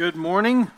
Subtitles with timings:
[0.00, 0.70] Good morning.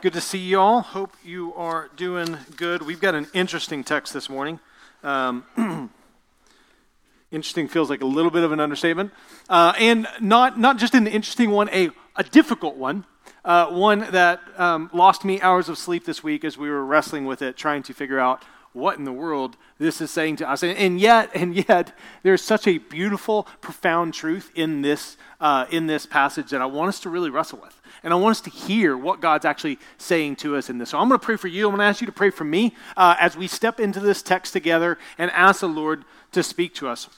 [0.00, 0.80] Good to see you all.
[0.80, 2.82] Hope you are doing good.
[2.82, 4.58] We've got an interesting text this morning.
[5.04, 5.44] Um,
[7.30, 9.12] interesting feels like a little bit of an understatement.
[9.48, 13.04] Uh, and not, not just an interesting one, a, a difficult one.
[13.44, 17.24] Uh, one that um, lost me hours of sleep this week as we were wrestling
[17.24, 18.42] with it, trying to figure out
[18.72, 20.62] what in the world this is saying to us.
[20.62, 26.06] And, yet, and yet, there's such a beautiful, profound truth in this, uh, in this
[26.06, 27.80] passage that I want us to really wrestle with.
[28.02, 30.90] And I want us to hear what God's actually saying to us in this.
[30.90, 31.66] So I'm going to pray for you.
[31.66, 34.22] I'm going to ask you to pray for me uh, as we step into this
[34.22, 37.08] text together and ask the Lord to speak to us.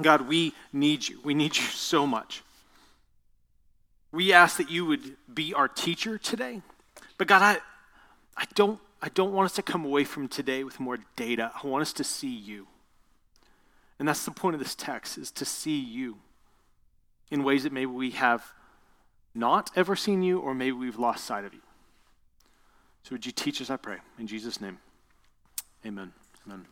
[0.00, 1.20] God, we need you.
[1.24, 2.42] We need you so much.
[4.12, 6.62] We ask that you would be our teacher today.
[7.18, 7.58] But God, I,
[8.36, 11.52] I, don't, I don't want us to come away from today with more data.
[11.62, 12.68] I want us to see you.
[13.98, 16.16] And that's the point of this text, is to see you
[17.30, 18.54] in ways that maybe we have
[19.34, 21.60] not ever seen you, or maybe we've lost sight of you.
[23.02, 24.78] So would you teach us, I pray, in Jesus' name.
[25.84, 26.14] Amen.
[26.46, 26.64] Amen.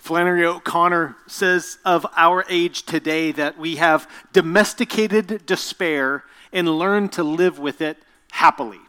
[0.00, 7.22] Flannery O'Connor says of our age today that we have domesticated despair and learned to
[7.22, 7.98] live with it
[8.32, 8.80] happily.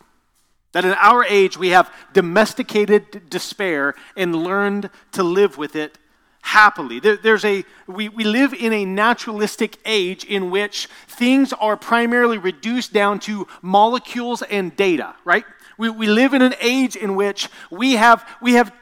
[0.71, 5.97] That in our age we have domesticated despair and learned to live with it
[6.41, 6.99] happily.
[6.99, 12.37] There, there's a, we, we live in a naturalistic age in which things are primarily
[12.37, 15.45] reduced down to molecules and data, right?
[15.77, 18.73] We, we live in an age in which we have, we, have,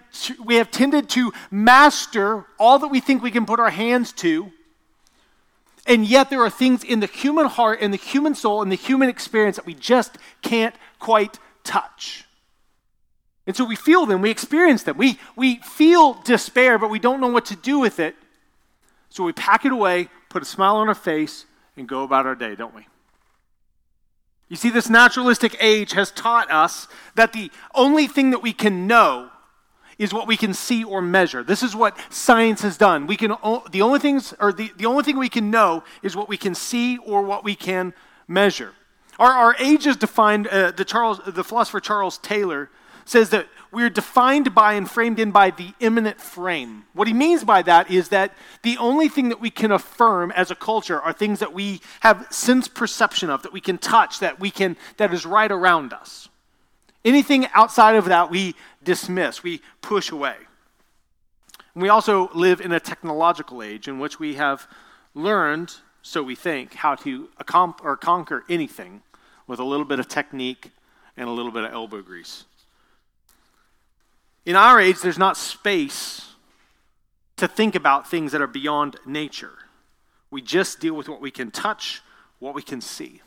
[0.44, 4.52] we have tended to master all that we think we can put our hands to.
[5.86, 8.76] And yet, there are things in the human heart and the human soul and the
[8.76, 12.26] human experience that we just can't quite touch.
[13.46, 14.98] And so we feel them, we experience them.
[14.98, 18.16] We, we feel despair, but we don't know what to do with it.
[19.10, 21.46] So we pack it away, put a smile on our face,
[21.78, 22.88] and go about our day, don't we?
[24.50, 28.88] You see, this naturalistic age has taught us that the only thing that we can
[28.88, 29.30] know
[29.98, 31.44] is what we can see or measure.
[31.44, 33.08] This is what science has done.
[33.08, 33.36] We can
[33.72, 36.54] the only things or the, the only thing we can know is what we can
[36.54, 37.94] see or what we can
[38.28, 38.74] measure.
[39.20, 40.48] Our, our age is defined.
[40.48, 42.70] Uh, the Charles, the philosopher Charles Taylor
[43.06, 46.86] says that we're defined by and framed in by the immanent frame.
[46.94, 48.34] What he means by that is that
[48.64, 52.28] the only thing that we can affirm as a culture are things that we have
[52.30, 56.30] sense perception of, that we can touch, that we can that is right around us.
[57.06, 60.36] Anything outside of that we dismiss, we push away.
[61.74, 64.68] And we also live in a technological age in which we have
[65.14, 69.02] learned, so we think, how to accom- or conquer anything
[69.48, 70.72] with a little bit of technique
[71.16, 72.44] and a little bit of elbow grease.
[74.46, 76.34] In our age, there's not space
[77.38, 79.54] to think about things that are beyond nature.
[80.30, 82.02] We just deal with what we can touch,
[82.40, 83.22] what we can see.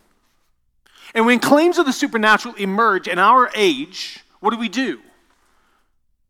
[1.15, 5.01] And when claims of the supernatural emerge in our age, what do we do?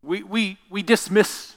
[0.01, 1.55] We, we, we dismiss.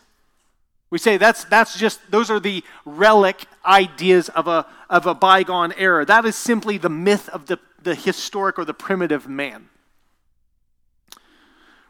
[0.95, 5.73] We say that's, that's just, those are the relic ideas of a, of a bygone
[5.77, 6.05] era.
[6.05, 9.71] That is simply the myth of the, the historic or the primitive man.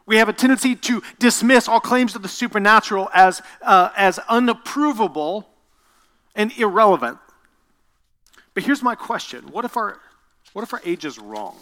[0.07, 5.45] We have a tendency to dismiss all claims of the supernatural as, uh, as unapprovable
[6.33, 7.19] and irrelevant.
[8.55, 9.99] But here's my question what if, our,
[10.53, 11.55] what if our age is wrong?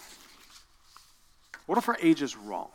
[1.65, 2.69] What if our age is wrong?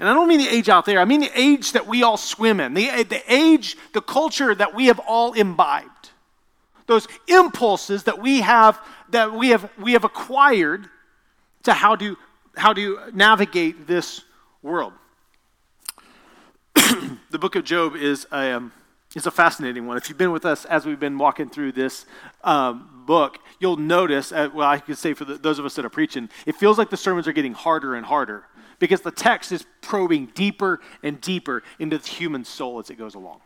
[0.00, 2.16] And I don't mean the age out there, I mean the age that we all
[2.16, 6.08] swim in, the, the age, the culture that we have all imbibed.
[6.86, 10.88] Those impulses that we have that we have we have acquired
[11.64, 12.16] to how to
[12.56, 14.22] how to navigate this
[14.62, 14.94] world.
[17.30, 18.72] the book of Job is a, um,
[19.14, 19.96] is a fascinating one.
[19.96, 22.06] If you've been with us as we've been walking through this
[22.42, 25.84] um, book, you'll notice, uh, well, I could say for the, those of us that
[25.84, 28.44] are preaching, it feels like the sermons are getting harder and harder
[28.80, 33.14] because the text is probing deeper and deeper into the human soul as it goes
[33.14, 33.40] along.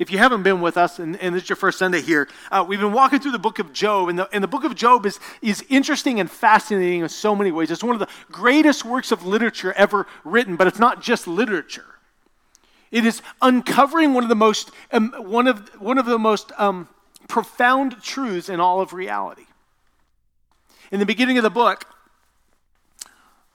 [0.00, 2.64] If you haven't been with us, and, and this is your first Sunday here, uh,
[2.66, 5.04] we've been walking through the book of Job, and the, and the book of Job
[5.04, 7.70] is, is interesting and fascinating in so many ways.
[7.70, 11.84] It's one of the greatest works of literature ever written, but it's not just literature.
[12.90, 16.88] It is uncovering one of the most, um, one of, one of the most um,
[17.28, 19.44] profound truths in all of reality.
[20.90, 21.84] In the beginning of the book,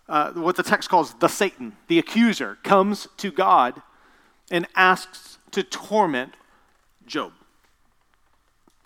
[0.08, 3.82] uh, what the text calls the Satan, the accuser, comes to God
[4.52, 6.36] and asks to torment
[7.06, 7.32] Job.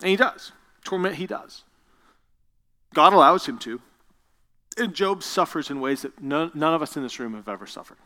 [0.00, 0.52] And he does.
[0.84, 1.64] Torment he does.
[2.94, 3.80] God allows him to.
[4.76, 7.66] And Job suffers in ways that none, none of us in this room have ever
[7.66, 7.98] suffered.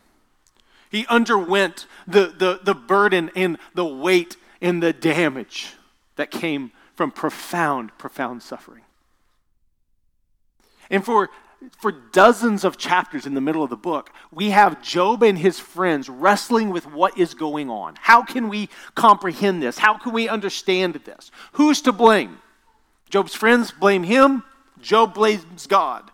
[0.89, 5.73] He underwent the, the, the burden and the weight and the damage
[6.15, 8.83] that came from profound, profound suffering.
[10.89, 11.29] And for,
[11.79, 15.59] for dozens of chapters in the middle of the book, we have Job and his
[15.59, 17.95] friends wrestling with what is going on.
[17.99, 19.77] How can we comprehend this?
[19.77, 21.31] How can we understand this?
[21.53, 22.39] Who's to blame?
[23.09, 24.43] Job's friends blame him,
[24.81, 26.11] Job blames God.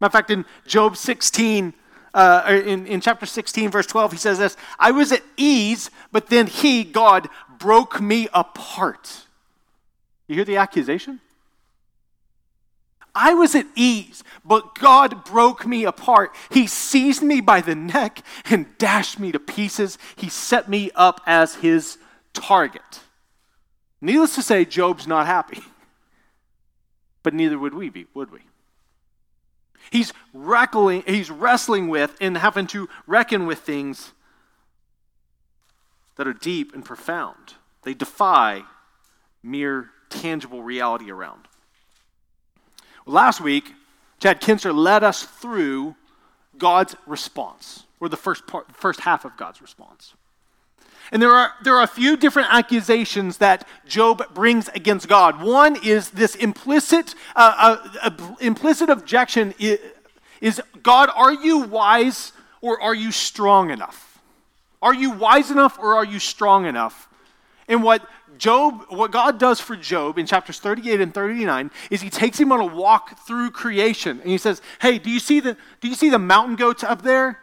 [0.00, 1.74] Matter of fact, in Job 16,
[2.14, 6.28] uh, in, in chapter 16, verse 12, he says this I was at ease, but
[6.28, 7.28] then he, God,
[7.58, 9.26] broke me apart.
[10.28, 11.20] You hear the accusation?
[13.14, 16.34] I was at ease, but God broke me apart.
[16.50, 19.98] He seized me by the neck and dashed me to pieces.
[20.16, 21.98] He set me up as his
[22.32, 23.00] target.
[24.00, 25.60] Needless to say, Job's not happy.
[27.22, 28.40] But neither would we be, would we?
[29.90, 34.12] He's wrestling, he's wrestling with and having to reckon with things
[36.16, 37.54] that are deep and profound.
[37.82, 38.64] They defy
[39.42, 41.48] mere tangible reality around.
[43.06, 43.74] Last week,
[44.20, 45.96] Chad Kinser led us through
[46.56, 50.14] God's response, or the first part, first half of God's response.
[51.12, 55.42] And there are, there are a few different accusations that Job brings against God.
[55.42, 58.10] One is this implicit, uh, uh,
[58.40, 59.78] implicit objection is,
[60.40, 64.22] is God, are you wise or are you strong enough?
[64.80, 67.08] Are you wise enough or are you strong enough?
[67.68, 68.06] And what
[68.38, 72.52] Job, what God does for Job in chapters 38 and 39 is he takes him
[72.52, 75.94] on a walk through creation and he says, Hey, do you see the, do you
[75.94, 77.40] see the mountain goats up there?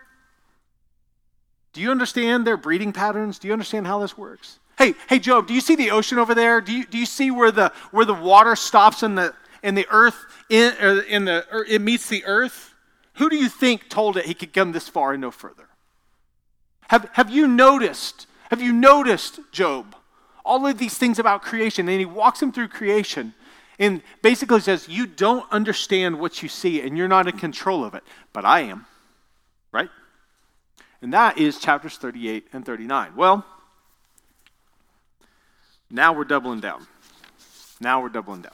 [1.74, 3.40] Do you understand their breeding patterns?
[3.40, 4.60] Do you understand how this works?
[4.78, 6.60] Hey, hey, Job, do you see the ocean over there?
[6.60, 9.34] Do you, do you see where the, where the water stops in the,
[9.64, 10.16] in the earth,
[10.50, 12.74] in, or in the, it meets the earth?
[13.16, 15.70] Who do you think told it he could come this far and no further?
[16.88, 19.96] Have, have you noticed, have you noticed, Job,
[20.44, 21.88] all of these things about creation?
[21.88, 23.34] And he walks him through creation
[23.80, 27.96] and basically says, You don't understand what you see and you're not in control of
[27.96, 28.04] it,
[28.34, 28.86] but I am.
[29.72, 29.90] Right?
[31.02, 33.16] And that is chapters 38 and 39.
[33.16, 33.46] Well,
[35.90, 36.88] now we're doubling down.
[37.80, 38.54] Now we're doubling down.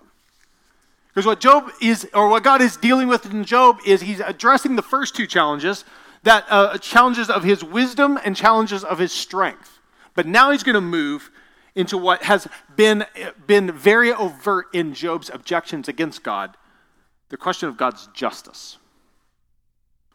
[1.10, 4.76] Because what Job is, or what God is dealing with in Job, is he's addressing
[4.76, 5.84] the first two challenges
[6.24, 9.80] that uh, challenges of his wisdom and challenges of his strength.
[10.14, 11.32] But now he's going to move
[11.78, 13.06] into what has been,
[13.46, 16.58] been very overt in Job's objections against God
[17.30, 18.78] the question of God's justice.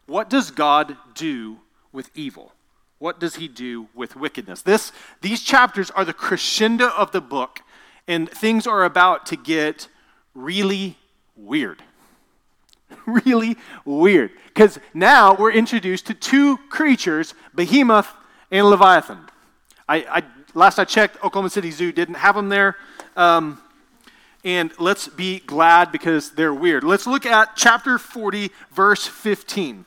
[0.06, 1.58] What does God do
[1.92, 2.52] with evil?
[2.98, 4.62] What does he do with wickedness?
[4.62, 7.60] This, these chapters are the crescendo of the book,
[8.08, 9.88] and things are about to get
[10.34, 10.96] really
[11.36, 11.82] weird.
[13.06, 14.30] really weird.
[14.48, 18.08] Because now we're introduced to two creatures, Behemoth
[18.50, 19.18] and Leviathan.
[19.88, 20.22] I, I,
[20.54, 22.76] last I checked, Oklahoma City Zoo didn't have them there.
[23.16, 23.60] Um,
[24.44, 26.82] and let's be glad because they're weird.
[26.82, 29.86] Let's look at chapter 40, verse 15.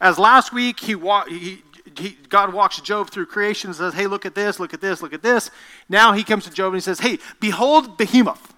[0.00, 0.94] As last week, he,
[1.28, 1.62] he,
[1.96, 5.02] he, God walks Job through creation and says, Hey, look at this, look at this,
[5.02, 5.50] look at this.
[5.88, 8.54] Now he comes to Job and he says, Hey, behold Behemoth,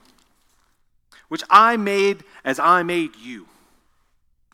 [1.28, 3.46] which I made as I made you.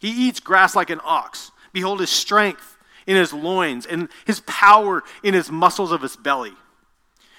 [0.00, 1.50] He eats grass like an ox.
[1.72, 2.73] Behold his strength
[3.06, 6.52] in his loins and his power in his muscles of his belly.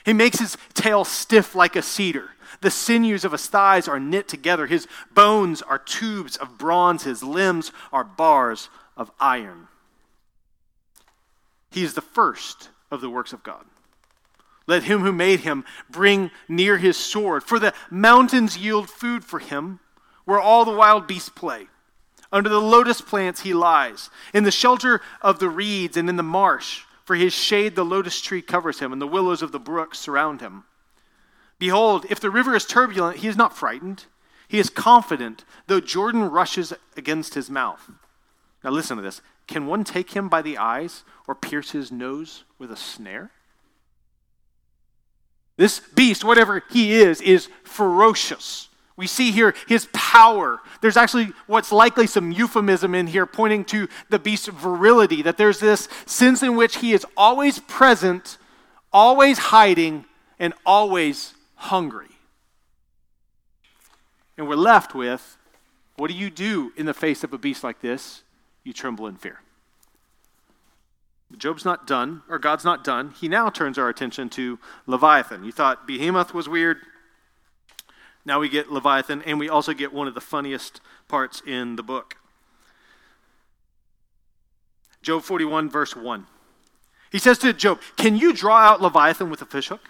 [0.06, 2.30] He makes his tail stiff like a cedar.
[2.62, 4.68] The sinews of his thighs are knit together.
[4.68, 7.04] His bones are tubes of bronze.
[7.04, 9.68] His limbs are bars of iron.
[11.72, 13.66] He is the first of the works of God.
[14.68, 19.40] Let him who made him bring near his sword, for the mountains yield food for
[19.40, 19.80] him,
[20.24, 21.68] where all the wild beasts play.
[22.32, 26.24] Under the lotus plants he lies, in the shelter of the reeds and in the
[26.24, 29.94] marsh, for his shade the lotus tree covers him, and the willows of the brook
[29.94, 30.64] surround him.
[31.60, 34.06] Behold, if the river is turbulent, he is not frightened.
[34.48, 37.90] He is confident, though Jordan rushes against his mouth.
[38.64, 39.22] Now, listen to this.
[39.48, 43.32] Can one take him by the eyes or pierce his nose with a snare?
[45.58, 48.65] This beast, whatever he is, is ferocious.
[48.98, 50.62] We see here his power.
[50.82, 55.60] There's actually what's likely some euphemism in here pointing to the beast's virility, that there's
[55.60, 58.38] this sense in which he is always present,
[58.94, 60.06] always hiding,
[60.40, 62.08] and always hungry.
[64.38, 65.38] And we're left with
[65.98, 68.24] what do you do in the face of a beast like this?
[68.66, 69.40] you tremble in fear.
[71.38, 73.12] Job's not done, or God's not done.
[73.12, 75.44] He now turns our attention to Leviathan.
[75.44, 76.78] You thought Behemoth was weird.
[78.26, 81.84] Now we get Leviathan, and we also get one of the funniest parts in the
[81.84, 82.16] book.
[85.04, 86.26] Job 41, verse 1.
[87.12, 89.82] He says to Job, Can you draw out Leviathan with a fishhook?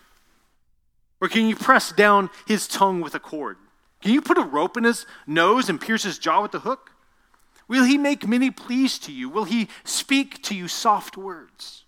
[1.22, 3.58] Or can you press down his tongue with a cord?
[4.02, 6.92] Can you put a rope in his nose and pierce his jaw with a hook?
[7.68, 9.30] Will he make many pleas to you?
[9.30, 11.86] Will he speak to you soft words?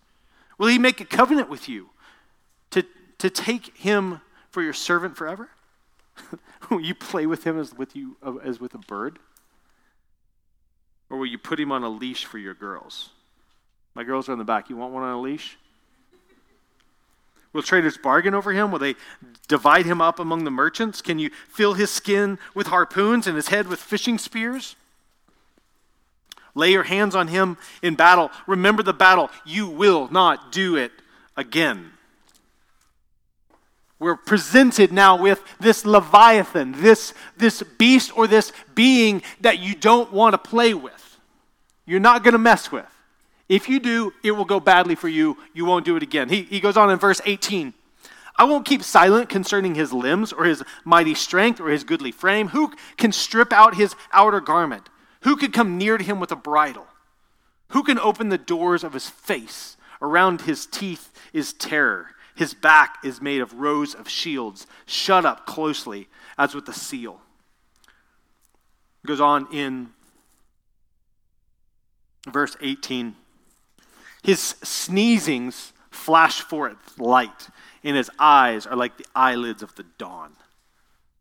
[0.57, 1.89] Will he make a covenant with you
[2.71, 2.83] to,
[3.19, 5.49] to take him for your servant forever?
[6.69, 9.19] will you play with him as with you uh, as with a bird?
[11.09, 13.09] Or will you put him on a leash for your girls?
[13.95, 14.69] My girls are in the back.
[14.69, 15.57] You want one on a leash?
[17.53, 18.71] Will traders bargain over him?
[18.71, 18.95] Will they
[19.47, 21.01] divide him up among the merchants?
[21.01, 24.75] Can you fill his skin with harpoons and his head with fishing spears?
[26.53, 28.31] Lay your hands on him in battle.
[28.45, 29.29] Remember the battle.
[29.45, 30.91] You will not do it
[31.35, 31.91] again.
[33.99, 40.11] We're presented now with this Leviathan, this, this beast or this being that you don't
[40.13, 41.17] want to play with.
[41.85, 42.85] You're not going to mess with.
[43.49, 45.37] If you do, it will go badly for you.
[45.53, 46.29] You won't do it again.
[46.29, 47.73] He, he goes on in verse 18
[48.39, 52.49] I won't keep silent concerning his limbs or his mighty strength or his goodly frame.
[52.49, 54.89] Who can strip out his outer garment?
[55.21, 56.85] Who can come near to him with a bridle?
[57.69, 59.75] Who can open the doors of his face?
[60.01, 62.11] Around his teeth is terror.
[62.37, 67.19] His back is made of rows of shields, shut up closely as with a seal.
[69.03, 69.89] It goes on in
[72.29, 73.15] verse 18.
[74.21, 77.49] His sneezings flash forth light,
[77.83, 80.33] and his eyes are like the eyelids of the dawn.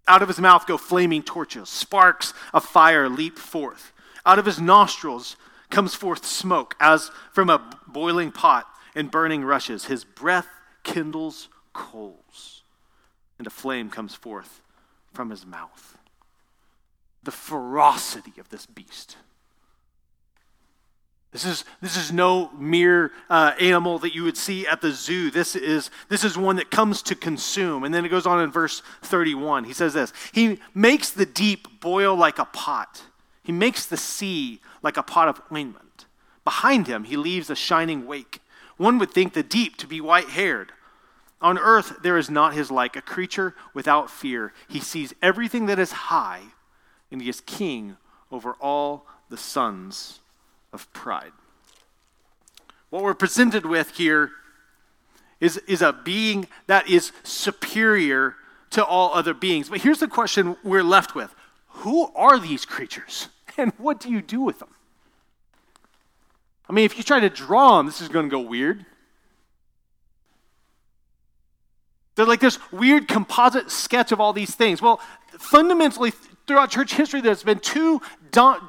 [0.06, 3.92] Out of his mouth go flaming torches, sparks of fire leap forth.
[4.26, 5.38] Out of his nostrils
[5.70, 9.86] comes forth smoke as from a boiling pot and burning rushes.
[9.86, 10.48] His breath
[10.86, 12.62] kindles coals,
[13.38, 14.62] and a flame comes forth
[15.12, 15.98] from his mouth.
[17.22, 19.16] The ferocity of this beast
[21.36, 25.30] this is, this is no mere uh, animal that you would see at the zoo.
[25.30, 27.84] This is, this is one that comes to consume.
[27.84, 29.64] And then it goes on in verse 31.
[29.64, 33.02] He says this He makes the deep boil like a pot,
[33.42, 36.06] he makes the sea like a pot of ointment.
[36.42, 38.40] Behind him, he leaves a shining wake.
[38.78, 40.72] One would think the deep to be white haired.
[41.40, 44.52] On earth, there is not his like, a creature without fear.
[44.68, 46.42] He sees everything that is high,
[47.10, 47.96] and he is king
[48.30, 50.20] over all the sons
[50.72, 51.32] of pride.
[52.90, 54.30] What we're presented with here
[55.40, 58.36] is, is a being that is superior
[58.70, 59.68] to all other beings.
[59.68, 61.34] But here's the question we're left with
[61.68, 63.28] Who are these creatures?
[63.58, 64.68] And what do you do with them?
[66.68, 68.84] I mean, if you try to draw them, this is going to go weird.
[72.16, 74.82] They're like this weird composite sketch of all these things.
[74.82, 75.00] Well,
[75.38, 76.12] fundamentally,
[76.46, 78.00] throughout church history, there's been two,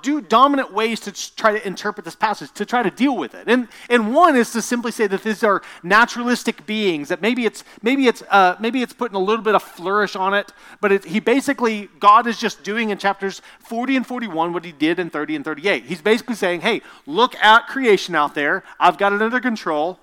[0.02, 3.48] do, dominant ways to try to interpret this passage, to try to deal with it.
[3.48, 7.64] And, and one is to simply say that these are naturalistic beings, that maybe it's,
[7.82, 10.52] maybe it's, uh, maybe it's putting a little bit of flourish on it,
[10.82, 14.72] but it, he basically, God is just doing in chapters 40 and 41 what he
[14.72, 15.86] did in 30 and 38.
[15.86, 18.64] He's basically saying, hey, look at creation out there.
[18.80, 20.00] I've got it under control.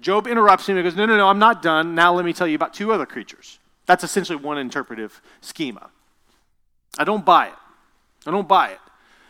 [0.00, 1.94] Job interrupts him and goes, no, no, no, I'm not done.
[1.94, 3.58] Now let me tell you about two other creatures.
[3.86, 5.90] That's essentially one interpretive schema.
[6.98, 7.54] I don't buy it.
[8.26, 8.78] I don't buy it.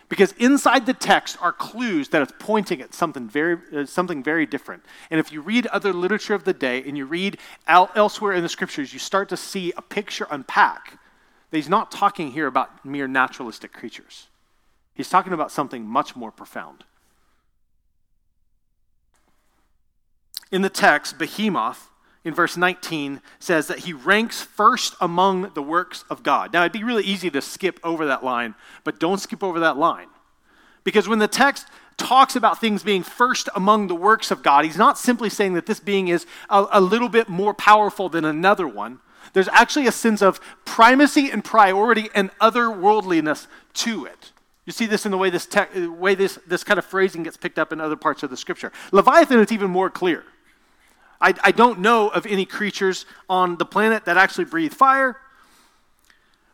[0.09, 4.47] Because inside the text are clues that it's pointing at something very, uh, something very
[4.47, 4.83] different.
[5.11, 8.43] And if you read other literature of the day and you read el- elsewhere in
[8.43, 10.99] the scriptures, you start to see a picture unpack
[11.51, 14.29] that he's not talking here about mere naturalistic creatures.
[14.95, 16.85] He's talking about something much more profound.
[20.51, 21.91] In the text, Behemoth
[22.25, 26.53] in verse 19 says that he ranks first among the works of God.
[26.53, 29.77] Now, it'd be really easy to skip over that line, but don't skip over that
[29.77, 30.09] line.
[30.85, 34.77] Because when the text talks about things being first among the works of God, he's
[34.77, 38.67] not simply saying that this being is a, a little bit more powerful than another
[38.67, 39.01] one.
[39.33, 44.33] There's actually a sense of primacy and priority and otherworldliness to it.
[44.65, 47.37] You see this in the way this, te- way this, this kind of phrasing gets
[47.37, 48.73] picked up in other parts of the scripture.
[48.93, 50.25] Leviathan is even more clear.
[51.21, 55.17] I, I don't know of any creatures on the planet that actually breathe fire.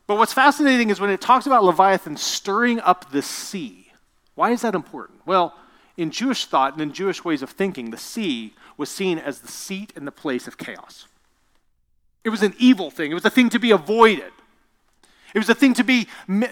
[0.06, 3.92] But what's fascinating is when it talks about Leviathan stirring up the sea.
[4.34, 5.20] Why is that important?
[5.26, 5.54] Well,
[5.96, 9.48] in Jewish thought and in Jewish ways of thinking, the sea was seen as the
[9.48, 11.06] seat and the place of chaos.
[12.24, 14.32] It was an evil thing, it was a thing to be avoided.
[15.34, 16.06] It was a thing to be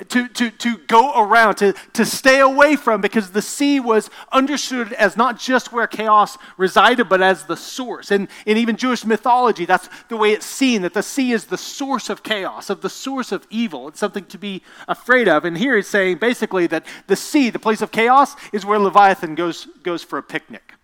[0.09, 4.93] to, to, to go around, to, to stay away from, because the sea was understood
[4.95, 8.11] as not just where chaos resided, but as the source.
[8.11, 11.57] And in even Jewish mythology, that's the way it's seen, that the sea is the
[11.57, 13.87] source of chaos, of the source of evil.
[13.87, 15.45] It's something to be afraid of.
[15.45, 19.37] And here he's saying basically that the sea, the place of chaos, is where Leviathan
[19.37, 20.75] goes, goes for a picnic.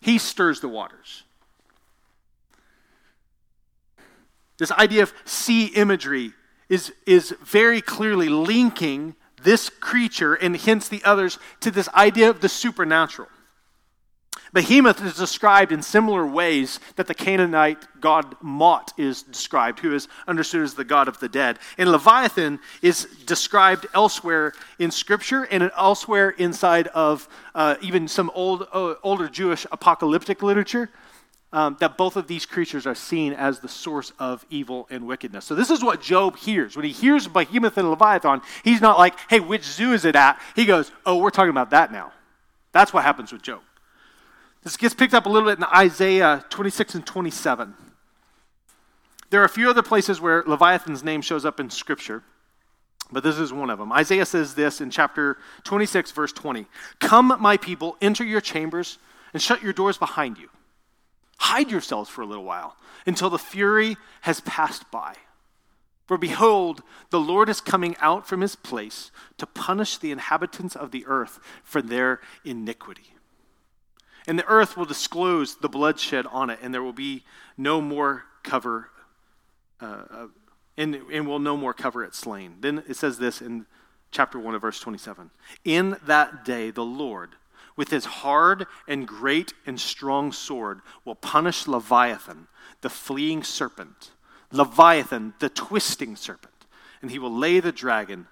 [0.00, 1.24] He stirs the waters.
[4.56, 6.32] This idea of sea imagery
[6.70, 12.40] is, is very clearly linking this creature and hence the others to this idea of
[12.40, 13.28] the supernatural.
[14.52, 20.08] Behemoth is described in similar ways that the Canaanite god Mot is described, who is
[20.26, 21.58] understood as the god of the dead.
[21.78, 28.66] And Leviathan is described elsewhere in Scripture and elsewhere inside of uh, even some old,
[28.72, 30.90] uh, older Jewish apocalyptic literature.
[31.52, 35.44] Um, that both of these creatures are seen as the source of evil and wickedness.
[35.44, 36.76] So, this is what Job hears.
[36.76, 40.40] When he hears Behemoth and Leviathan, he's not like, hey, which zoo is it at?
[40.54, 42.12] He goes, oh, we're talking about that now.
[42.70, 43.62] That's what happens with Job.
[44.62, 47.74] This gets picked up a little bit in Isaiah 26 and 27.
[49.30, 52.22] There are a few other places where Leviathan's name shows up in Scripture,
[53.12, 53.92] but this is one of them.
[53.92, 56.66] Isaiah says this in chapter 26, verse 20
[56.98, 58.98] Come, my people, enter your chambers
[59.32, 60.48] and shut your doors behind you.
[61.40, 65.16] Hide yourselves for a little while until the fury has passed by.
[66.06, 70.90] For behold, the Lord is coming out from his place to punish the inhabitants of
[70.90, 73.14] the earth for their iniquity.
[74.26, 77.24] And the earth will disclose the bloodshed on it, and there will be
[77.56, 78.90] no more cover,
[79.80, 80.26] uh, uh,
[80.76, 82.56] and, and will no more cover it slain.
[82.60, 83.64] Then it says this in
[84.10, 85.30] chapter 1 of verse 27
[85.64, 87.30] In that day, the Lord,
[87.80, 92.46] with his hard and great and strong sword, will punish Leviathan,
[92.82, 94.10] the fleeing serpent,
[94.52, 96.66] Leviathan, the twisting serpent,
[97.00, 98.26] and he will lay the dragon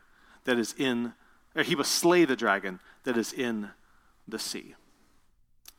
[0.45, 1.14] that is in,
[1.57, 3.71] or he will slay the dragon that is in
[4.28, 4.75] the sea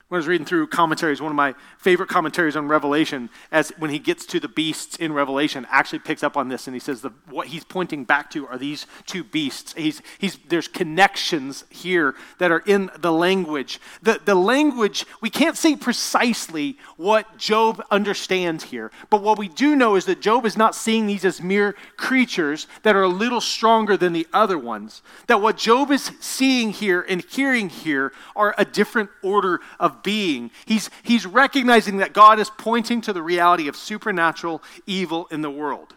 [0.09, 3.91] when I was reading through commentaries, one of my favorite commentaries on Revelation, as when
[3.91, 7.01] he gets to the beasts in Revelation, actually picks up on this and he says
[7.01, 9.73] the, what he's pointing back to are these two beasts.
[9.73, 13.79] He's, he's, there's connections here that are in the language.
[14.01, 19.75] The, the language, we can't say precisely what Job understands here, but what we do
[19.75, 23.41] know is that Job is not seeing these as mere creatures that are a little
[23.41, 25.03] stronger than the other ones.
[25.27, 30.51] That what Job is seeing here and hearing here are a different order of being.
[30.65, 35.49] He's, he's recognizing that God is pointing to the reality of supernatural evil in the
[35.49, 35.95] world.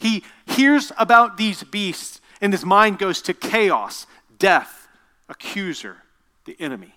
[0.00, 4.06] He hears about these beasts, and his mind goes to chaos,
[4.38, 4.88] death,
[5.28, 5.98] accuser,
[6.44, 6.94] the enemy.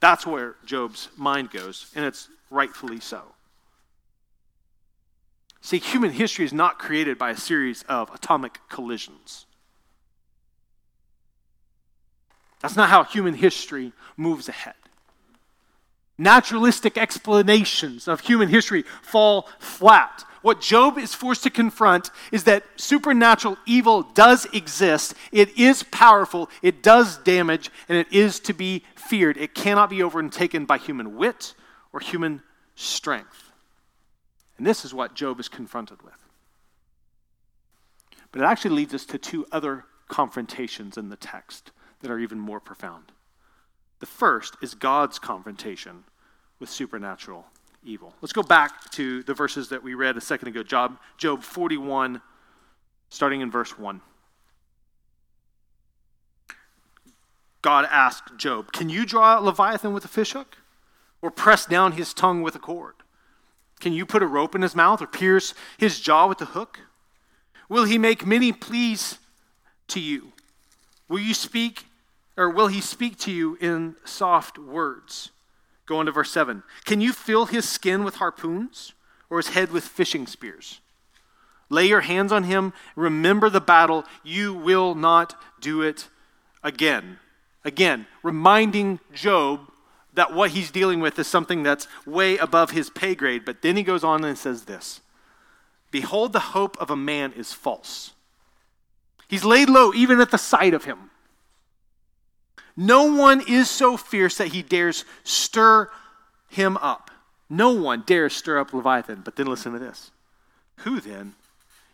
[0.00, 3.22] That's where Job's mind goes, and it's rightfully so.
[5.60, 9.46] See, human history is not created by a series of atomic collisions.
[12.60, 14.74] That's not how human history moves ahead
[16.18, 20.24] naturalistic explanations of human history fall flat.
[20.42, 26.48] What Job is forced to confront is that supernatural evil does exist, it is powerful,
[26.62, 29.36] it does damage, and it is to be feared.
[29.36, 31.54] It cannot be overtaken by human wit
[31.92, 32.42] or human
[32.74, 33.52] strength.
[34.56, 36.14] And this is what Job is confronted with.
[38.32, 42.38] But it actually leads us to two other confrontations in the text that are even
[42.38, 43.12] more profound.
[44.00, 46.04] The first is God's confrontation
[46.60, 47.46] with supernatural
[47.84, 48.14] evil.
[48.20, 52.20] Let's go back to the verses that we read a second ago Job, Job 41,
[53.10, 54.00] starting in verse 1.
[57.62, 60.58] God asked Job, Can you draw Leviathan with a fishhook?
[61.20, 62.94] Or press down his tongue with a cord?
[63.80, 66.80] Can you put a rope in his mouth or pierce his jaw with a hook?
[67.68, 69.18] Will he make many pleas
[69.88, 70.32] to you?
[71.08, 71.86] Will you speak
[72.36, 75.30] or will he speak to you in soft words?
[75.88, 76.62] Go on to verse 7.
[76.84, 78.92] Can you fill his skin with harpoons
[79.30, 80.80] or his head with fishing spears?
[81.70, 82.74] Lay your hands on him.
[82.94, 84.04] Remember the battle.
[84.22, 86.08] You will not do it
[86.62, 87.18] again.
[87.64, 89.60] Again, reminding Job
[90.12, 93.46] that what he's dealing with is something that's way above his pay grade.
[93.46, 95.00] But then he goes on and says this
[95.90, 98.12] Behold, the hope of a man is false.
[99.26, 101.10] He's laid low even at the sight of him.
[102.80, 105.90] No one is so fierce that he dares stir
[106.48, 107.10] him up.
[107.50, 109.22] No one dares stir up Leviathan.
[109.24, 110.12] But then listen to this.
[110.78, 111.34] Who then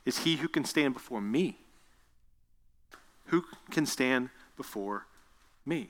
[0.05, 1.57] is he who can stand before me?
[3.29, 5.07] Who can stand before
[5.64, 5.88] me?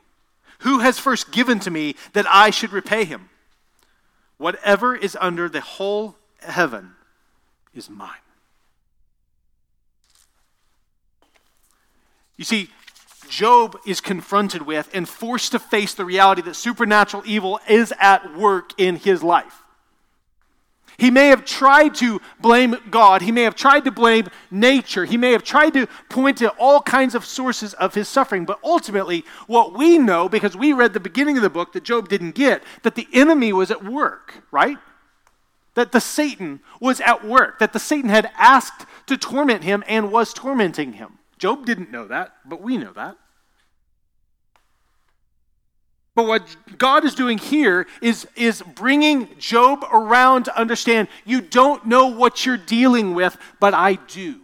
[0.60, 3.30] Who has first given to me that I should repay him?
[4.38, 6.92] Whatever is under the whole heaven
[7.74, 8.12] is mine.
[12.36, 12.70] You see,
[13.28, 18.36] Job is confronted with and forced to face the reality that supernatural evil is at
[18.36, 19.62] work in his life.
[20.96, 23.22] He may have tried to blame God.
[23.22, 25.04] He may have tried to blame nature.
[25.04, 28.44] He may have tried to point to all kinds of sources of his suffering.
[28.44, 32.08] But ultimately, what we know, because we read the beginning of the book that Job
[32.08, 34.78] didn't get, that the enemy was at work, right?
[35.74, 40.10] that the Satan was at work, that the Satan had asked to torment him and
[40.10, 41.18] was tormenting him.
[41.38, 43.16] Job didn't know that, but we know that.
[46.14, 51.86] But what God is doing here is, is bringing Job around to understand you don't
[51.86, 54.40] know what you're dealing with, but I do.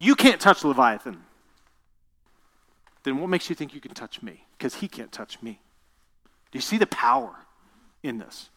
[0.00, 1.22] You can't touch Leviathan.
[3.04, 4.44] Then what makes you think you can touch me?
[4.58, 5.60] Because he can't touch me.
[6.50, 7.36] Do you see the power
[8.02, 8.50] in this?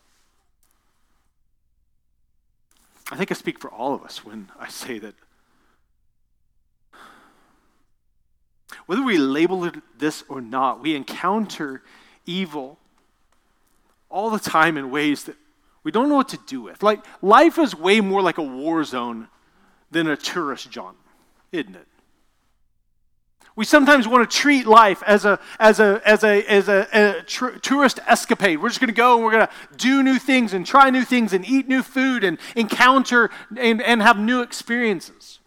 [3.11, 5.13] I think I speak for all of us when I say that
[8.85, 11.81] whether we label it this or not, we encounter
[12.25, 12.79] evil
[14.09, 15.35] all the time in ways that
[15.83, 16.81] we don't know what to do with.
[16.83, 19.27] Like, life is way more like a war zone
[19.91, 20.97] than a tourist jaunt,
[21.51, 21.87] isn't it?
[23.55, 27.21] We sometimes want to treat life as a, as a, as a, as a, a
[27.23, 28.59] tr- tourist escapade.
[28.59, 31.03] We're just going to go and we're going to do new things and try new
[31.03, 35.39] things and eat new food and encounter and, and have new experiences.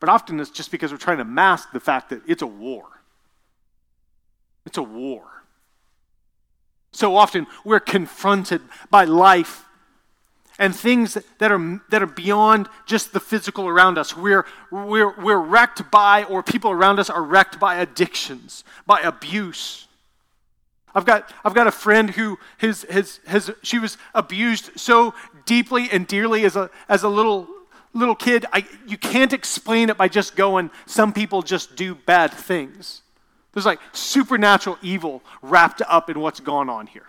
[0.00, 2.86] But often it's just because we're trying to mask the fact that it's a war.
[4.66, 5.22] It's a war.
[6.92, 9.64] So often we're confronted by life
[10.58, 14.16] and things that are, that are beyond just the physical around us.
[14.16, 19.88] We're, we're, we're wrecked by, or people around us are wrecked by addictions, by abuse.
[20.94, 25.14] I've got, I've got a friend who has, has, has, she was abused so
[25.46, 27.48] deeply and dearly as a, as a little,
[27.92, 28.46] little kid.
[28.52, 33.02] I, you can't explain it by just going, some people just do bad things.
[33.52, 37.06] There's like supernatural evil wrapped up in what's gone on here.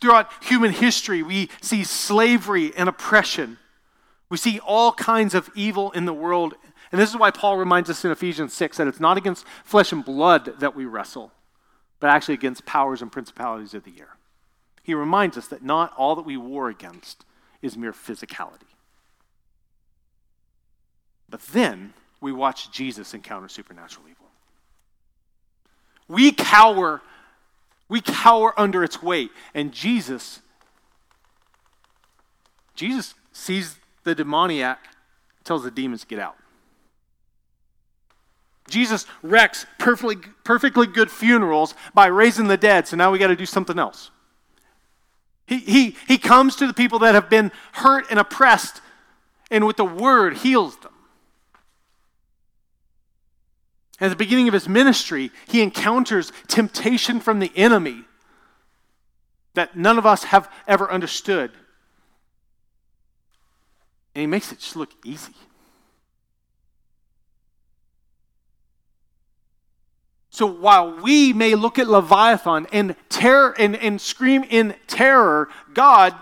[0.00, 3.58] Throughout human history, we see slavery and oppression.
[4.28, 6.54] We see all kinds of evil in the world.
[6.92, 9.92] And this is why Paul reminds us in Ephesians 6 that it's not against flesh
[9.92, 11.32] and blood that we wrestle,
[12.00, 14.16] but actually against powers and principalities of the air.
[14.86, 17.24] He reminds us that not all that we war against
[17.60, 18.70] is mere physicality.
[21.28, 24.26] But then we watch Jesus encounter supernatural evil.
[26.06, 27.02] We cower
[27.88, 29.30] we cower under its weight.
[29.54, 30.40] And Jesus,
[32.74, 34.78] Jesus sees the demoniac,
[35.44, 36.36] tells the demons get out.
[38.68, 43.36] Jesus wrecks perfectly, perfectly good funerals by raising the dead, so now we got to
[43.36, 44.10] do something else.
[45.46, 48.80] He, he, he comes to the people that have been hurt and oppressed,
[49.50, 50.92] and with the word heals them.
[54.00, 58.04] At the beginning of his ministry, he encounters temptation from the enemy
[59.54, 61.50] that none of us have ever understood.
[64.14, 65.32] And he makes it just look easy.
[70.36, 76.14] So while we may look at Leviathan and terror and, and scream in terror, God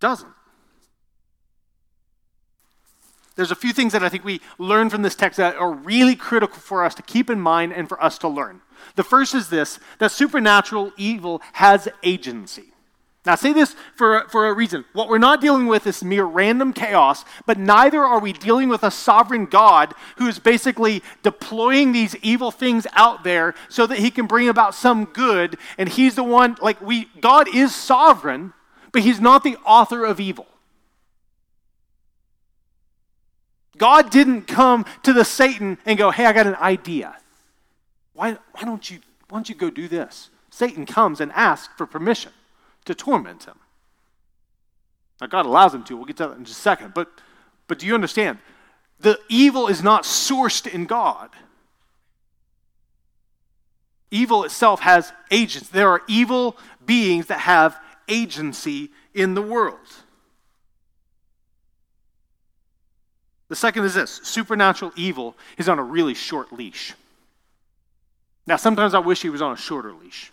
[0.00, 0.32] doesn't.
[3.36, 6.16] There's a few things that I think we learn from this text that are really
[6.16, 8.62] critical for us to keep in mind and for us to learn.
[8.96, 12.71] The first is this that supernatural evil has agency.
[13.24, 14.84] Now, I say this for, for a reason.
[14.92, 18.82] What we're not dealing with is mere random chaos, but neither are we dealing with
[18.82, 24.10] a sovereign God who is basically deploying these evil things out there so that he
[24.10, 25.56] can bring about some good.
[25.78, 28.54] And he's the one, like, we, God is sovereign,
[28.90, 30.46] but he's not the author of evil.
[33.78, 37.16] God didn't come to the Satan and go, hey, I got an idea.
[38.14, 40.28] Why, why, don't you, why don't you go do this?
[40.50, 42.32] Satan comes and asks for permission
[42.84, 43.58] to torment him.
[45.20, 45.96] Now, God allows him to.
[45.96, 46.94] We'll get to that in just a second.
[46.94, 47.08] But,
[47.68, 48.38] but do you understand?
[49.00, 51.30] The evil is not sourced in God.
[54.10, 55.68] Evil itself has agents.
[55.68, 59.78] There are evil beings that have agency in the world.
[63.48, 66.94] The second is this supernatural evil is on a really short leash.
[68.46, 70.32] Now, sometimes I wish he was on a shorter leash.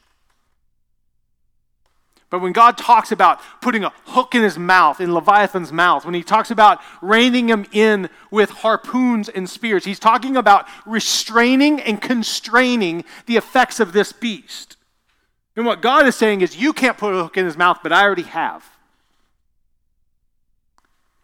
[2.29, 6.13] But when God talks about putting a hook in his mouth, in Leviathan's mouth, when
[6.13, 11.99] he talks about reining him in with harpoons and spears, he's talking about restraining and
[12.01, 14.77] constraining the effects of this beast.
[15.55, 17.91] And what God is saying is, you can't put a hook in his mouth, but
[17.91, 18.63] I already have.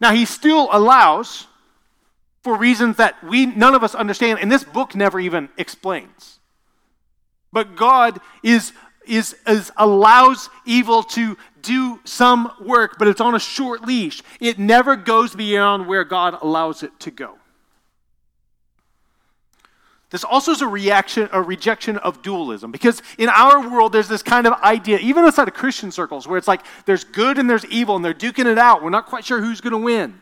[0.02, 1.46] Now, he still allows
[2.46, 6.38] for reasons that we none of us understand and this book never even explains
[7.52, 8.72] but god is
[9.08, 14.60] is, is allows evil to do some work but it's on a short leash it
[14.60, 17.38] never goes beyond where god allows it to go
[20.15, 24.24] This also is a reaction, a rejection of dualism, because in our world there's this
[24.24, 27.65] kind of idea, even outside of Christian circles, where it's like there's good and there's
[27.65, 28.82] evil, and they're duking it out.
[28.82, 30.22] We're not quite sure who's going to win.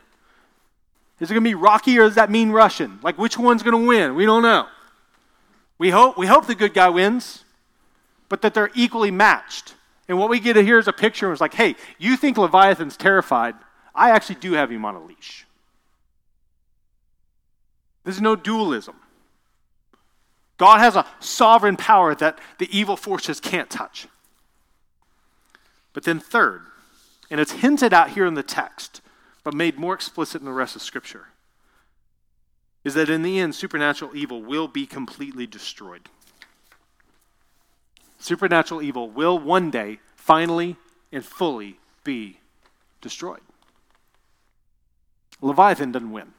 [1.19, 2.99] Is it going to be Rocky or is that mean Russian?
[3.03, 4.15] Like which one's going to win?
[4.15, 4.67] We don't know.
[5.77, 7.42] We hope we hope the good guy wins,
[8.29, 9.75] but that they're equally matched.
[10.07, 11.31] And what we get here is a picture.
[11.31, 13.55] It's like, hey, you think Leviathan's terrified?
[13.95, 15.45] I actually do have him on a leash.
[18.03, 18.95] There's no dualism.
[20.57, 24.07] God has a sovereign power that the evil forces can't touch.
[25.93, 26.61] But then, third,
[27.29, 29.01] and it's hinted at here in the text,
[29.43, 31.27] but made more explicit in the rest of Scripture,
[32.83, 36.09] is that in the end, supernatural evil will be completely destroyed.
[38.23, 40.77] Supernatural evil will one day finally
[41.11, 42.39] and fully be
[43.01, 43.41] destroyed.
[45.41, 46.31] Leviathan doesn't win.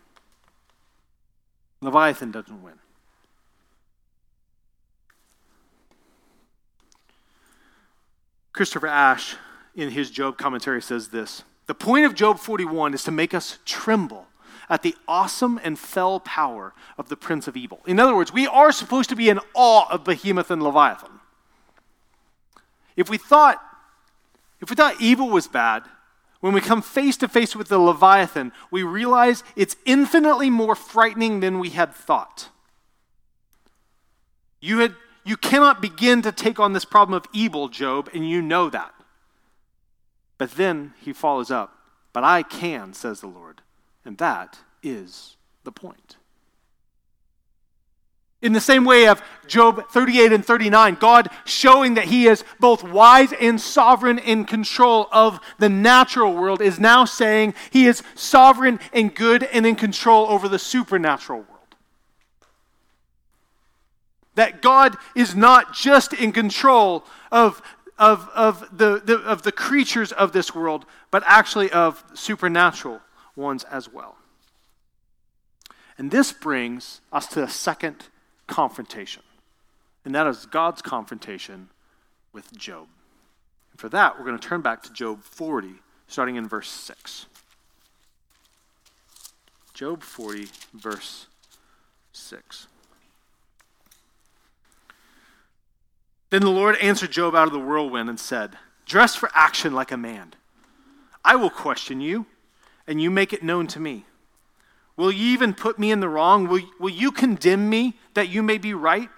[1.82, 2.72] Leviathan doesn't win.
[8.54, 9.36] Christopher Ash,
[9.74, 13.58] in his Job commentary, says this The point of Job 41 is to make us
[13.66, 14.28] tremble
[14.70, 17.80] at the awesome and fell power of the prince of evil.
[17.86, 21.20] In other words, we are supposed to be in awe of Behemoth and Leviathan.
[22.96, 23.60] If we thought
[24.60, 25.84] if we thought evil was bad,
[26.40, 31.40] when we come face to face with the Leviathan, we realize it's infinitely more frightening
[31.40, 32.48] than we had thought.
[34.60, 38.42] You had you cannot begin to take on this problem of evil, Job, and you
[38.42, 38.92] know that.
[40.36, 41.76] But then he follows up,
[42.12, 43.62] But I can, says the Lord.
[44.04, 46.16] And that is the point.
[48.44, 52.84] In the same way of Job 38 and 39, God showing that He is both
[52.84, 58.80] wise and sovereign in control of the natural world is now saying He is sovereign
[58.92, 61.48] and good and in control over the supernatural world.
[64.34, 67.62] That God is not just in control of,
[67.98, 73.00] of, of, the, the, of the creatures of this world, but actually of supernatural
[73.36, 74.16] ones as well.
[75.96, 78.08] And this brings us to the second
[78.46, 79.22] confrontation,
[80.04, 81.68] and that is God's confrontation
[82.32, 82.86] with Job.
[83.72, 85.74] And for that, we're going to turn back to Job 40,
[86.06, 87.26] starting in verse 6.
[89.72, 91.26] Job 40, verse
[92.12, 92.68] 6.
[96.30, 99.90] Then the Lord answered Job out of the whirlwind and said, Dress for action like
[99.92, 100.34] a man.
[101.24, 102.26] I will question you,
[102.86, 104.04] and you make it known to me.
[104.96, 106.48] Will you even put me in the wrong?
[106.48, 109.08] Will, will you condemn me that you may be right?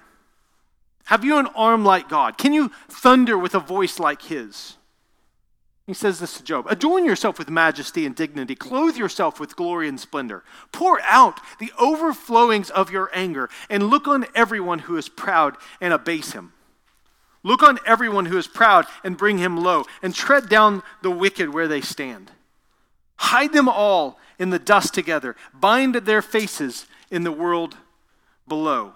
[1.06, 2.38] Have you an arm like God?
[2.38, 4.76] Can you thunder with a voice like his?
[5.86, 9.88] He says this to Job Adorn yourself with majesty and dignity, clothe yourself with glory
[9.88, 10.42] and splendor.
[10.72, 15.92] Pour out the overflowings of your anger, and look on everyone who is proud and
[15.92, 16.52] abase him.
[17.44, 21.54] Look on everyone who is proud and bring him low, and tread down the wicked
[21.54, 22.32] where they stand.
[23.16, 27.76] Hide them all in the dust together, bind their faces in the world
[28.46, 28.92] below.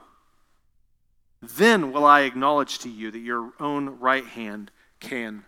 [1.42, 5.44] Then will I acknowledge to you that your own right hand can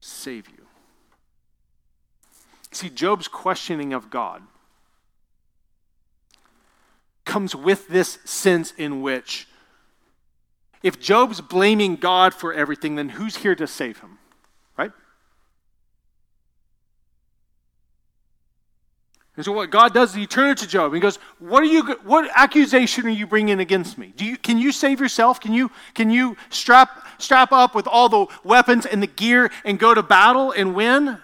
[0.00, 0.66] save you.
[2.72, 4.42] See, Job's questioning of God
[7.24, 9.46] comes with this sense in which
[10.82, 14.18] if Job's blaming God for everything, then who's here to save him?
[14.78, 14.92] Right?
[19.40, 21.66] And so what God does is he turns to Job and he goes, "What are
[21.66, 21.94] you?
[22.04, 24.12] What accusation are you bringing against me?
[24.14, 25.40] Do you, can you save yourself?
[25.40, 29.78] Can you can you strap strap up with all the weapons and the gear and
[29.78, 31.16] go to battle and win?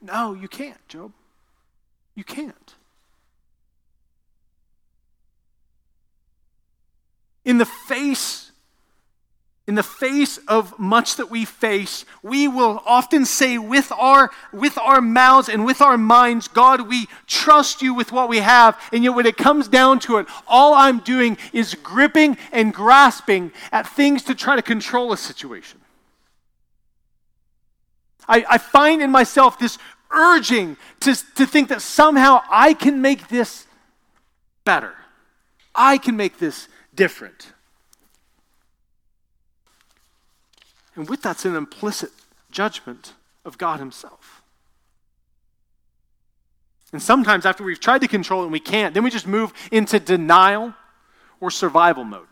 [0.00, 1.12] No, you can't, Job.
[2.16, 2.74] You can't.
[7.44, 8.50] In the face
[9.66, 14.76] in the face of much that we face, we will often say with our, with
[14.76, 18.80] our mouths and with our minds, God, we trust you with what we have.
[18.92, 23.52] And yet, when it comes down to it, all I'm doing is gripping and grasping
[23.70, 25.80] at things to try to control a situation.
[28.28, 29.78] I, I find in myself this
[30.10, 33.66] urging to, to think that somehow I can make this
[34.64, 34.94] better,
[35.72, 37.52] I can make this different.
[40.94, 42.10] And with that's an implicit
[42.50, 44.42] judgment of God Himself.
[46.92, 49.52] And sometimes, after we've tried to control it and we can't, then we just move
[49.70, 50.74] into denial
[51.40, 52.26] or survival mode.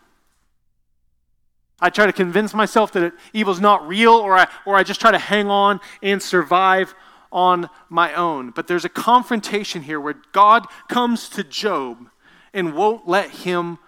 [1.81, 5.11] I try to convince myself that evil's not real, or I, or I just try
[5.11, 6.95] to hang on and survive
[7.33, 8.51] on my own.
[8.51, 12.11] But there's a confrontation here where God comes to Job
[12.53, 13.79] and won't let him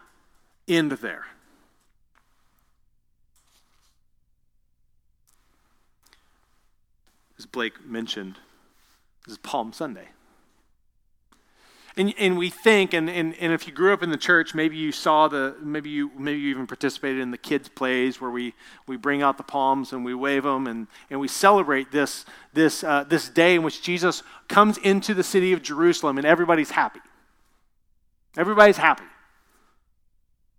[0.67, 1.27] end there.
[7.43, 8.37] As Blake mentioned,
[9.25, 10.07] this is Palm Sunday.
[11.97, 14.77] And, and we think, and, and, and if you grew up in the church, maybe
[14.77, 18.55] you saw the, maybe you, maybe you even participated in the kids' plays where we,
[18.87, 22.85] we bring out the palms and we wave them and, and we celebrate this, this,
[22.85, 27.01] uh, this day in which Jesus comes into the city of Jerusalem and everybody's happy.
[28.37, 29.03] Everybody's happy.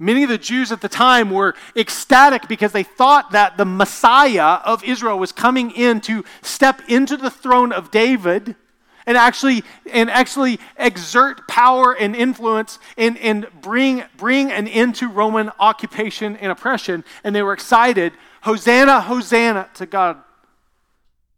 [0.03, 4.59] Many of the Jews at the time were ecstatic because they thought that the Messiah
[4.65, 8.57] of Israel was coming in to step into the throne of David
[9.05, 15.07] and actually and actually exert power and influence and, and bring bring an end to
[15.07, 17.05] Roman occupation and oppression.
[17.23, 18.11] And they were excited.
[18.41, 20.17] Hosanna, Hosanna to God.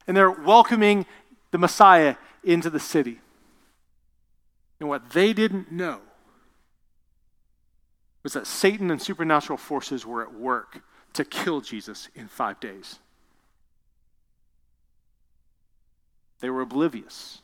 [0.07, 1.05] And they're welcoming
[1.51, 3.21] the Messiah into the city.
[4.79, 6.01] And what they didn't know
[8.25, 10.81] was that Satan and supernatural forces were at work
[11.13, 12.97] to kill Jesus in five days.
[16.39, 17.43] They were oblivious.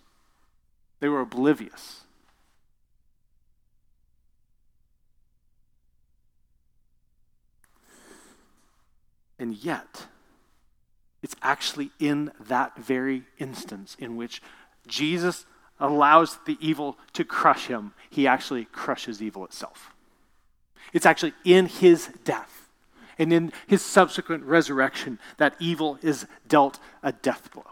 [1.00, 2.02] They were oblivious.
[9.38, 10.08] And yet,
[11.22, 14.42] it's actually in that very instance in which
[14.88, 15.46] Jesus
[15.80, 19.94] allows the evil to crush him, he actually crushes evil itself.
[20.94, 22.70] It's actually in his death
[23.18, 27.66] and in his subsequent resurrection that evil is dealt a death blow.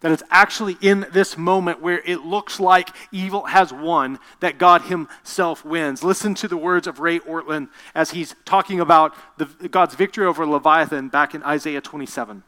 [0.00, 4.82] That it's actually in this moment where it looks like evil has won that God
[4.82, 6.04] Himself wins.
[6.04, 10.46] Listen to the words of Ray Ortlund as he's talking about the, God's victory over
[10.46, 12.42] Leviathan back in Isaiah 27.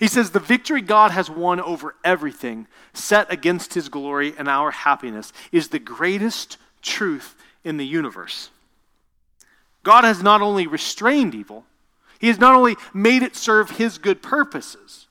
[0.00, 4.70] He says, The victory God has won over everything set against His glory and our
[4.70, 8.50] happiness is the greatest truth in the universe.
[9.82, 11.64] God has not only restrained evil,
[12.18, 15.04] He has not only made it serve His good purposes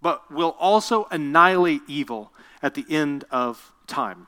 [0.00, 4.26] but will also annihilate evil at the end of time.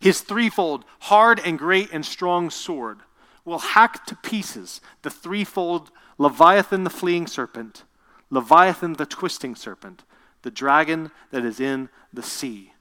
[0.00, 3.00] His threefold, hard and great and strong sword
[3.44, 7.84] will hack to pieces the threefold Leviathan the fleeing serpent,
[8.30, 10.04] Leviathan the twisting serpent,
[10.42, 12.72] the dragon that is in the sea.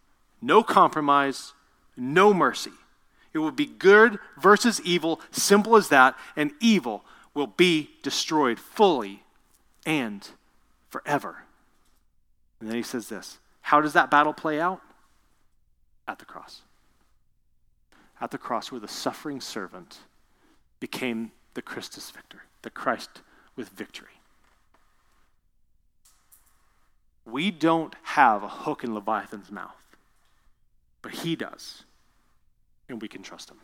[0.42, 1.54] No compromise,
[1.96, 2.72] no mercy.
[3.36, 9.24] It will be good versus evil, simple as that, and evil will be destroyed fully
[9.86, 10.26] and
[10.88, 11.40] forever.
[12.62, 14.82] And then he says this How does that battle play out?
[16.08, 16.62] At the cross.
[18.22, 19.98] At the cross, where the suffering servant
[20.80, 23.22] became the Christus victor, the Christ
[23.58, 24.08] with victory.
[27.26, 29.76] We don't have a hook in Leviathan's mouth,
[31.02, 31.84] but he does,
[32.90, 33.54] and we can trust him.